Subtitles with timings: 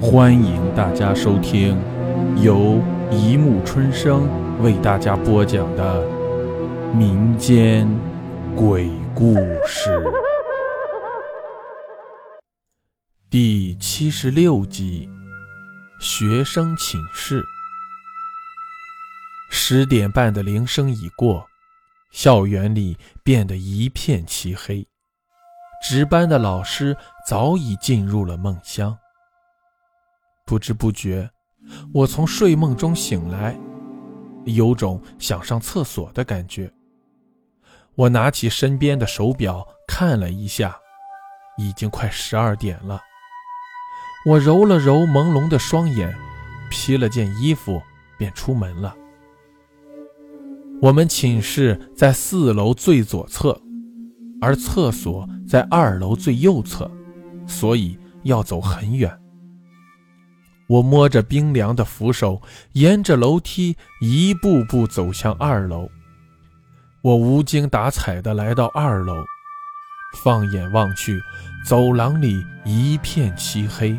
[0.00, 1.76] 欢迎大家收听
[2.40, 4.28] 由一木春生
[4.62, 6.06] 为大家播讲的
[6.94, 7.88] 民间
[8.54, 9.34] 鬼故
[9.66, 10.00] 事
[13.28, 15.10] 第七十六集：
[16.00, 17.42] 学生寝室。
[19.50, 21.44] 十点半的铃声已过，
[22.12, 24.86] 校园里变得一片漆黑。
[25.82, 26.96] 值班的老师
[27.26, 28.96] 早已进入了梦乡。
[30.48, 31.28] 不知不觉，
[31.92, 33.54] 我从睡梦中醒来，
[34.46, 36.72] 有种想上厕所的感觉。
[37.94, 40.74] 我拿起身边的手表看了一下，
[41.58, 42.98] 已经快十二点了。
[44.24, 46.16] 我揉了揉朦胧的双眼，
[46.70, 47.82] 披了件衣服
[48.16, 48.96] 便出门了。
[50.80, 53.60] 我们寝室在四楼最左侧，
[54.40, 56.90] 而厕所在二楼最右侧，
[57.46, 59.14] 所以要走很远。
[60.68, 65.88] 我摸着冰凉的扶手，沿着楼梯一步步走向二楼。
[67.00, 69.14] 我无精打采地来到二楼，
[70.22, 71.18] 放眼望去，
[71.64, 73.98] 走廊里一片漆黑，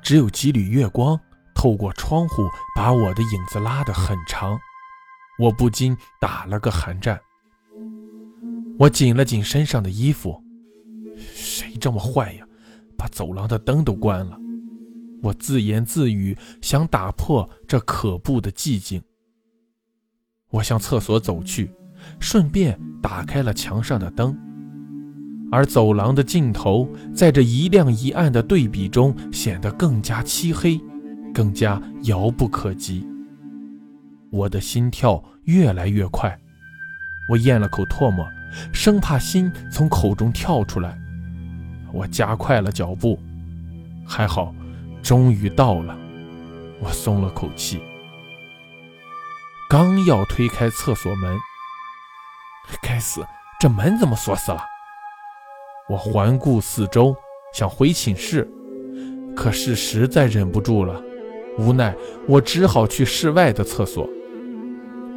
[0.00, 1.18] 只有几缕月光
[1.52, 4.56] 透过窗户，把我的影子拉得很长。
[5.38, 7.20] 我不禁打了个寒战。
[8.78, 10.40] 我紧了紧身上的衣服，
[11.34, 12.46] 谁这么坏呀？
[12.96, 14.38] 把走廊的灯都关了。
[15.22, 19.02] 我自言自语，想打破这可怖的寂静。
[20.50, 21.70] 我向厕所走去，
[22.20, 24.36] 顺便打开了墙上的灯，
[25.50, 30.80] 而走廊的尽头，在这一亮一暗的对比中，显得更加漆黑，
[31.34, 33.06] 更加遥不可及。
[34.30, 36.38] 我的心跳越来越快，
[37.30, 38.24] 我咽了口唾沫，
[38.72, 40.98] 生怕心从口中跳出来。
[41.92, 43.18] 我加快了脚步，
[44.06, 44.54] 还好。
[45.06, 45.96] 终于到了，
[46.80, 47.80] 我松了口气。
[49.70, 51.38] 刚要推开厕所门，
[52.82, 53.24] 该死，
[53.60, 54.60] 这门怎么锁死了？
[55.88, 57.14] 我环顾四周，
[57.54, 58.50] 想回寝室，
[59.36, 61.00] 可是实在忍不住了，
[61.56, 61.94] 无奈
[62.26, 64.08] 我只好去室外的厕所。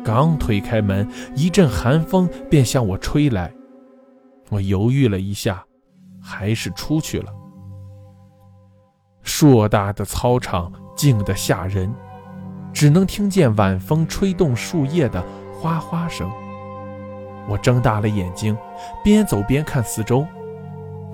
[0.05, 3.51] 刚推开门，一阵寒风便向我吹来，
[4.49, 5.65] 我犹豫了一下，
[6.21, 7.33] 还是出去了。
[9.29, 11.93] 硕大的操场静得吓人，
[12.73, 15.23] 只能听见晚风吹动树叶的
[15.53, 16.27] 哗哗声。
[17.47, 18.57] 我睁大了眼睛，
[19.03, 20.25] 边走边看四周，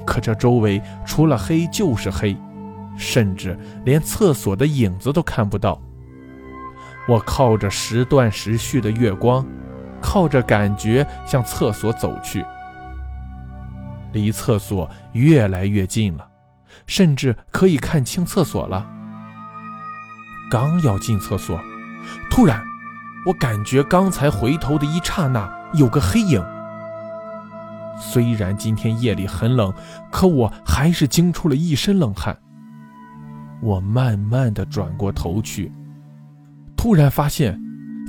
[0.06, 2.36] 可这周围除了黑就是黑，
[2.96, 5.80] 甚至连厕所的影子都看不到。
[7.10, 9.46] 我靠着时断时续的月光，
[10.02, 12.44] 靠着感觉向厕所走去，
[14.14, 16.26] 离厕所越来越近了。
[16.88, 18.90] 甚至可以看清厕所了。
[20.50, 21.60] 刚要进厕所，
[22.30, 22.62] 突然，
[23.26, 26.44] 我感觉刚才回头的一刹那有个黑影。
[28.00, 29.74] 虽然今天夜里很冷，
[30.12, 32.38] 可我还是惊出了一身冷汗。
[33.62, 35.72] 我慢慢的转过头去，
[36.76, 37.60] 突然发现，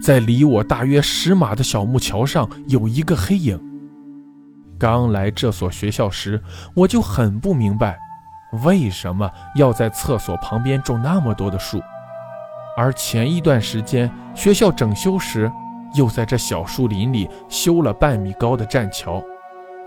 [0.03, 3.59] 在离我大约十码的小木桥上有一个黑影。
[4.79, 6.43] 刚来这所学校时，
[6.75, 7.99] 我就很不明白。
[8.63, 11.81] 为什么要在厕所旁边种那么多的树？
[12.77, 15.51] 而前一段时间学校整修时，
[15.95, 19.23] 又在这小树林里修了半米高的栈桥。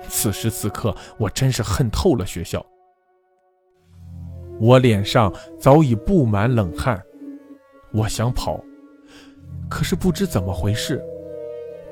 [0.08, 2.66] 此时此刻，我真是恨透了学校。
[4.60, 7.02] 我脸上早已布满冷汗，
[7.92, 8.60] 我想跑，
[9.70, 11.04] 可是不知怎么回事，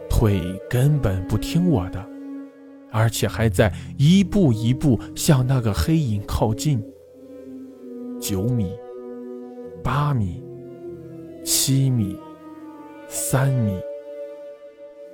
[0.09, 2.03] 腿根本不听我的。
[2.91, 6.83] 而且还在一步一步向那个黑影靠近。
[8.19, 8.75] 九米，
[9.83, 10.43] 八米，
[11.45, 12.19] 七米，
[13.07, 13.79] 三米。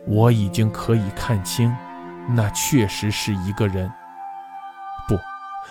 [0.06, 1.74] 我已经可以看清，
[2.30, 3.92] 那确实是一个人。
[5.08, 5.18] 不，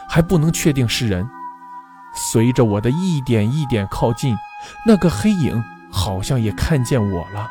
[0.09, 1.27] 还不能确定是人。
[2.15, 4.37] 随着我的一点一点靠近，
[4.87, 7.49] 那个黑影好像也看见我了。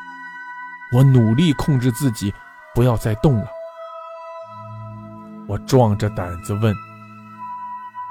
[0.94, 2.34] 我努力控制自己，
[2.76, 3.48] 不要再动了。
[5.48, 6.74] 我壮着胆子问：“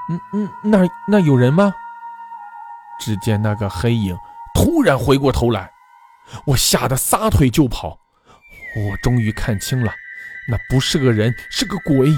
[0.09, 1.73] 嗯嗯，那那有人吗？”
[2.99, 4.15] 只见那个黑影
[4.53, 5.71] 突然回过头来，
[6.45, 7.97] 我吓得撒腿就跑。
[8.75, 9.91] 我终于看清了，
[10.49, 12.11] 那不是个人，是个鬼。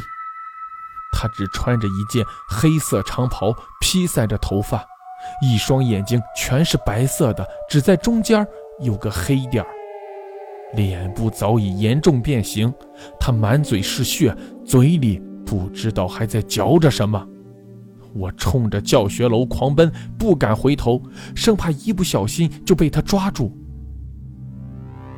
[1.13, 4.83] 他只穿着一件黑色长袍，披散着头发，
[5.41, 8.45] 一双眼睛全是白色的，只在中间
[8.79, 9.69] 有个黑点儿。
[10.75, 12.73] 脸部早已严重变形，
[13.19, 14.35] 他满嘴是血，
[14.65, 17.27] 嘴里不知道还在嚼着什么。
[18.13, 21.01] 我冲着教学楼狂奔，不敢回头，
[21.35, 23.55] 生怕一不小心就被他抓住。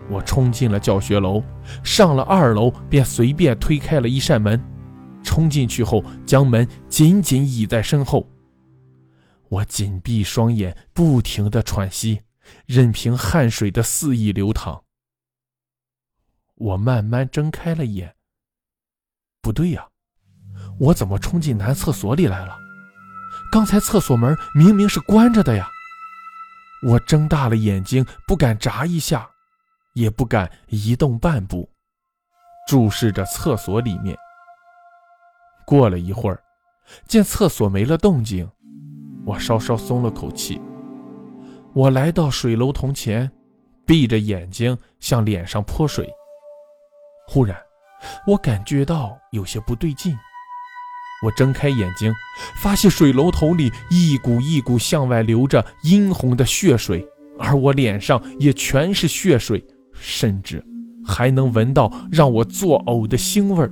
[0.09, 1.43] 我冲进了教学楼，
[1.83, 4.61] 上了二楼，便随便推开了一扇门，
[5.23, 8.25] 冲进去后将门紧紧倚在身后。
[9.49, 12.21] 我紧闭双眼，不停地喘息，
[12.65, 14.84] 任凭汗水的肆意流淌。
[16.55, 18.15] 我慢慢睁开了眼。
[19.41, 19.87] 不对呀，
[20.79, 22.57] 我怎么冲进男厕所里来了？
[23.51, 25.69] 刚才厕所门明明是关着的呀！
[26.87, 29.29] 我睁大了眼睛，不敢眨一下，
[29.93, 31.69] 也不敢移动半步，
[32.67, 34.17] 注视着厕所里面。
[35.65, 36.41] 过了一会儿，
[37.07, 38.49] 见厕所没了动静，
[39.25, 40.61] 我稍稍松了口气。
[41.73, 43.29] 我来到水龙头前，
[43.85, 46.09] 闭着眼睛向脸上泼水。
[47.27, 47.57] 忽然，
[48.27, 50.15] 我感觉到有些不对劲。
[51.23, 52.13] 我睁开眼睛，
[52.61, 57.07] 发现水龙头里一股一股向外流着殷红的血水，
[57.39, 60.63] 而我脸上也全是血水，甚至
[61.05, 63.71] 还能闻到让我作呕的腥味儿。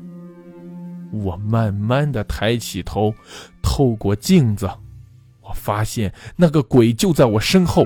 [1.12, 3.14] 我慢慢的抬起头，
[3.62, 4.68] 透过镜子，
[5.42, 7.86] 我发现那个鬼就在我身后。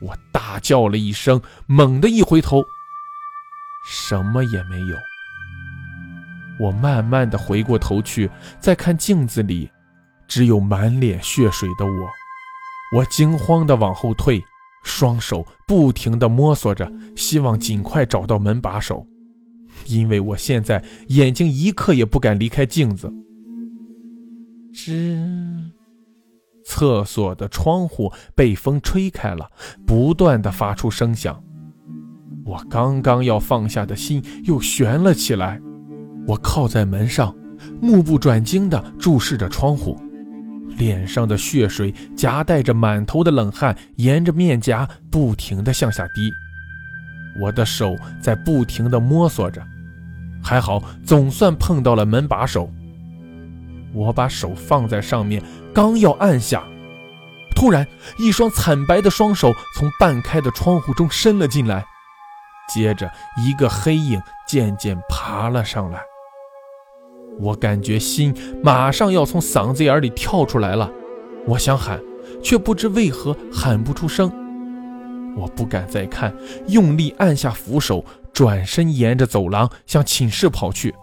[0.00, 2.62] 我大叫了一声，猛地一回头，
[3.92, 4.96] 什么也没有。
[6.60, 9.68] 我慢慢的回过头去，再看镜子里，
[10.28, 12.08] 只有满脸血水的我。
[12.96, 14.40] 我惊慌的往后退，
[14.84, 19.04] 双手不停的摸索着，希望尽快找到门把手，
[19.86, 23.12] 因为我现在眼睛一刻也不敢离开镜子。
[24.72, 25.70] 吱，
[26.64, 29.50] 厕所的窗户被风吹开了，
[29.84, 31.42] 不断的发出声响。
[32.50, 35.60] 我刚刚要放下的心又悬了起来。
[36.26, 37.32] 我靠在门上，
[37.80, 39.96] 目不转睛地注视着窗户，
[40.76, 46.28] 脸上的血水夹带着满头的冷汗，沿着面颊不停地向下滴。
[47.40, 49.62] 我的手在不停地摸索着，
[50.42, 52.68] 还好总算碰到了门把手。
[53.92, 55.40] 我把手放在上面，
[55.72, 56.64] 刚要按下，
[57.54, 57.86] 突然
[58.18, 61.86] 一双惨白的双手从半开的窗户中伸了进来，
[62.72, 66.00] 接着一个黑影渐渐爬了上来。
[67.40, 70.90] 我感觉心马上要从嗓子眼里跳出来了，
[71.46, 72.00] 我想喊，
[72.42, 74.30] 却不知为何喊不出声。
[75.36, 76.34] 我不敢再看，
[76.68, 80.94] 用力按下扶手，转身沿着走廊向寝室跑去。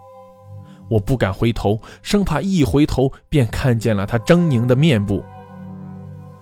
[0.90, 5.24] 我不敢回头，生怕一回头便看见了他狰狞的面部。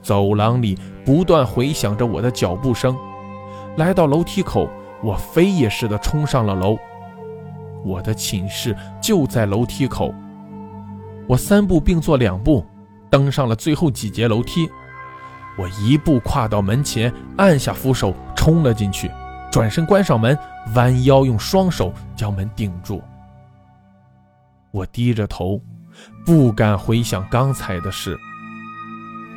[0.02, 2.96] 走廊里不断回响着我的脚步声，
[3.76, 4.68] 来到楼梯口，
[5.06, 6.76] 我飞也似的冲上了楼。
[7.84, 10.12] 我的寝室就在楼梯口，
[11.28, 12.66] 我三步并作两步，
[13.08, 14.68] 登上了最后几节楼梯。
[15.56, 19.08] 我一步跨到门前，按下扶手，冲了进去，
[19.52, 20.36] 转身关上门，
[20.74, 23.00] 弯腰用双手将门顶住。
[24.72, 25.60] 我低着头，
[26.26, 28.18] 不敢回想刚才的事。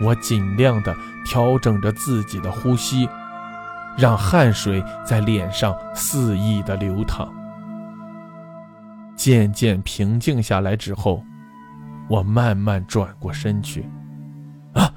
[0.01, 3.07] 我尽量的调整着自己的呼吸，
[3.97, 7.31] 让汗水在脸上肆意的流淌。
[9.15, 11.24] 渐渐平静下来之后，
[12.09, 13.89] 我慢慢转过身去。
[14.74, 14.91] 啊，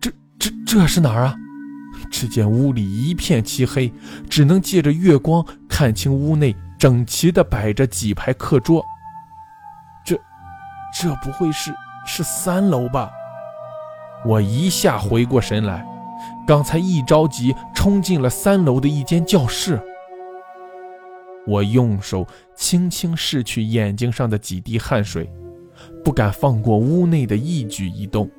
[0.00, 1.34] 这这这是哪儿啊？
[2.10, 3.92] 只见屋里一片漆黑，
[4.28, 8.84] 只能借着月光看清屋内整齐的摆着几排课桌。
[10.04, 10.14] 这，
[11.00, 13.10] 这不会是是三楼吧？
[14.24, 15.84] 我一下回过神来，
[16.46, 19.80] 刚才一着急冲进了三楼的一间教室。
[21.46, 25.28] 我用手轻轻拭去眼睛上的几滴汗水，
[26.04, 28.30] 不敢放过屋内的一举一动。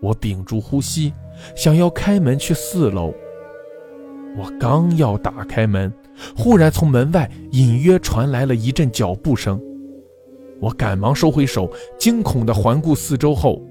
[0.00, 1.12] 我屏住呼吸，
[1.54, 3.14] 想要开门去四楼。
[4.36, 5.92] 我刚要打开门，
[6.36, 9.60] 忽然从门外隐约传来了一阵脚步声。
[10.60, 13.62] 我赶忙收回手，惊恐地环顾四周后，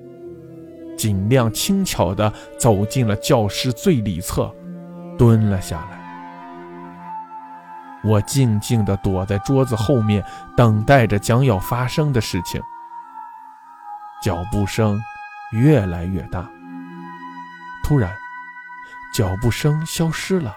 [0.97, 4.53] 尽量轻巧地走进了教室最里侧，
[5.17, 5.99] 蹲了下来。
[8.03, 10.23] 我静静地躲在桌子后面，
[10.57, 12.61] 等待着将要发生的事情。
[14.23, 14.99] 脚步声
[15.51, 16.49] 越来越大，
[17.83, 18.11] 突然，
[19.13, 20.55] 脚步声消失了。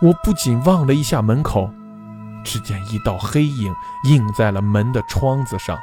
[0.00, 1.70] 我不仅望了一下门口，
[2.44, 5.78] 只见一道黑影映在了门的窗子上。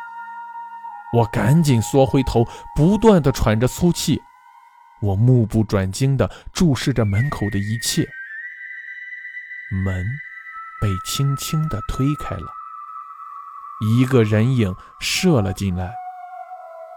[1.13, 4.21] 我赶紧缩回头，不断地喘着粗气。
[5.01, 8.07] 我目不转睛地注视着门口的一切。
[9.85, 10.05] 门。
[10.81, 12.47] 被轻轻地推开了，
[13.81, 15.91] 一个人影射了进来。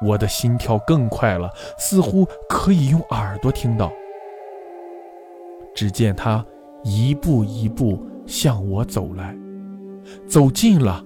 [0.00, 1.50] 我的心跳更快了，
[1.80, 3.92] 似乎可以用耳朵听到。
[5.74, 6.46] 只见他
[6.84, 9.36] 一步一步向我走来，
[10.28, 11.04] 走近了，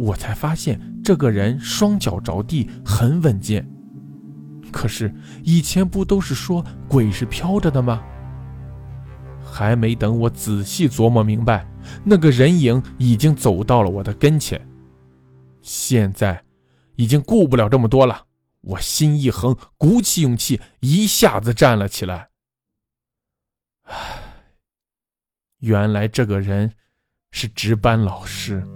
[0.00, 3.68] 我才发现这个人双脚着地，很稳健。
[4.72, 5.14] 可是
[5.44, 8.02] 以前不都是说鬼是飘着的吗？
[9.44, 11.66] 还没等我仔细琢磨明白，
[12.02, 14.66] 那个人影已经走到了我的跟前。
[15.60, 16.42] 现在
[16.96, 18.24] 已经顾不了这么多了，
[18.62, 22.30] 我心一横，鼓起勇气，一下子站了起来。
[23.82, 24.22] 唉，
[25.58, 26.72] 原来这个人
[27.32, 28.66] 是值班老师。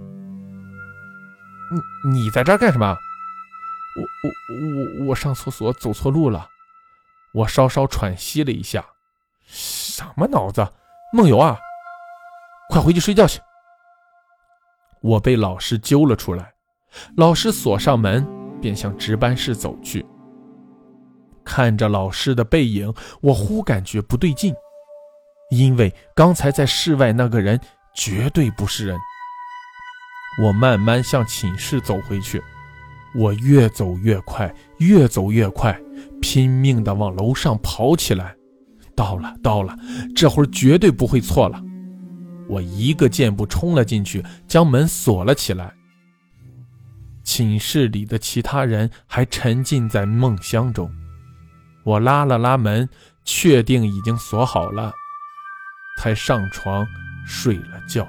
[1.71, 2.95] 你你在这干什么？
[3.95, 6.49] 我我我我上厕所走错路了，
[7.33, 8.85] 我稍稍喘息了一下，
[9.47, 10.67] 什么脑子，
[11.13, 11.57] 梦游啊！
[12.69, 13.39] 快回去睡觉去。
[15.01, 16.53] 我被老师揪了出来，
[17.15, 18.27] 老师锁上门，
[18.59, 20.05] 便向值班室走去。
[21.45, 24.53] 看着老师的背影，我忽感觉不对劲，
[25.51, 27.57] 因为刚才在室外那个人
[27.95, 28.99] 绝对不是人。
[30.41, 32.41] 我慢慢向寝室走回去。
[33.13, 35.79] 我越走越快，越走越快，
[36.21, 38.35] 拼命地往楼上跑起来。
[38.93, 39.75] 到了，到了，
[40.15, 41.61] 这会儿绝对不会错了。
[42.47, 45.73] 我一个箭步冲了进去，将门锁了起来。
[47.23, 50.89] 寝室里的其他人还沉浸在梦乡中。
[51.83, 52.87] 我拉了拉门，
[53.23, 54.93] 确定已经锁好了，
[55.97, 56.85] 才上床
[57.25, 58.07] 睡了觉。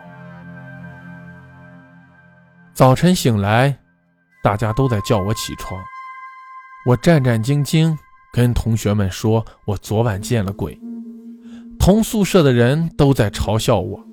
[2.76, 3.78] 早晨醒来。
[4.44, 5.82] 大家都在叫我起床，
[6.84, 7.96] 我战战兢兢
[8.34, 10.78] 跟同学们说：“我昨晚见了鬼。”
[11.80, 14.06] 同宿舍的人都在嘲笑我。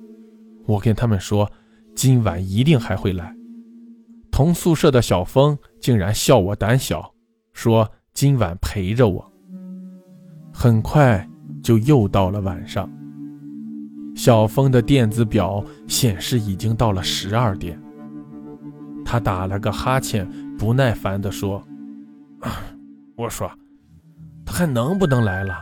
[0.65, 1.51] 我跟他们说
[1.93, 3.35] ：“今晚一定还会来。”
[4.31, 7.13] 同宿舍的小峰竟然笑我胆小，
[7.51, 9.31] 说：“今晚陪着我。”
[10.51, 11.29] 很快
[11.61, 12.89] 就又到了晚上，
[14.15, 17.77] 小峰的电子表显示已经到了十二点。
[19.05, 21.63] 他打了个哈欠，不耐烦地说
[22.41, 22.61] ：“啊
[23.15, 23.51] 我说，
[24.45, 25.55] 他还能不能来了？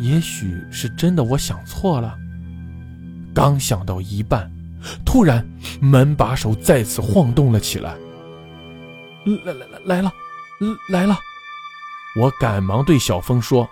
[0.00, 2.16] 也许是真的，我想错了。
[3.32, 4.50] 刚想到一半，
[5.04, 5.46] 突然
[5.80, 7.94] 门把手再次晃动了起来。
[9.44, 10.12] 来来来来了，
[10.90, 11.16] 来了！
[12.20, 13.68] 我赶忙对小峰说：‘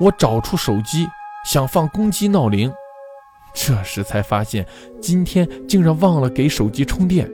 [0.00, 1.08] 我找出手机，
[1.44, 2.72] 想放公鸡闹铃。’
[3.54, 4.66] 这时才发现，
[5.00, 7.30] 今天竟然忘了给手机充电。”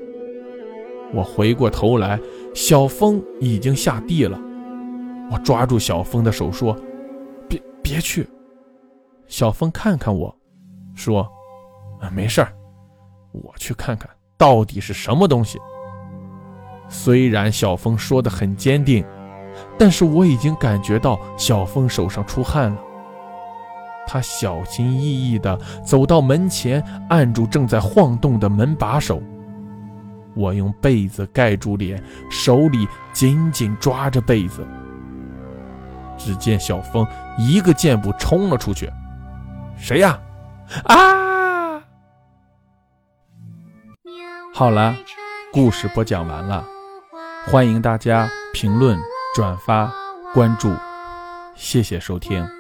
[1.15, 2.21] 我回过头来，
[2.55, 4.39] 小峰已经下地了。
[5.31, 6.77] 我抓住小峰的手说
[7.49, 8.29] ：“别别去。”
[9.27, 10.35] 小峰看看我，
[10.95, 11.27] 说
[12.01, 12.53] ：“啊，没事儿，
[13.33, 15.59] 我去看看到底是什么东西。”
[16.89, 19.05] 虽然小峰说的很坚定，
[19.79, 22.79] 但是我已经感觉到小峰手上出汗了。
[24.07, 29.23] 他小心翼翼地走到门前，按住正在晃动的门把手。
[30.39, 34.65] 我用被子盖住脸，手里紧紧抓着被子。
[36.17, 37.05] 只见小峰
[37.37, 38.89] 一个箭步冲了出去。
[39.77, 40.19] 谁呀？
[40.85, 41.83] 啊！
[44.55, 44.95] 好了，
[45.53, 46.65] 故事播讲完了，
[47.47, 48.99] 欢迎大家评论、
[49.35, 49.93] 转发、
[50.33, 50.73] 关注，
[51.57, 52.58] 谢谢收听。